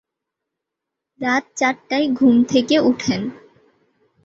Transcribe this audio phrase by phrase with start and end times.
[1.21, 3.21] রাত চারটায় ঘুম থেকে ওঠেন।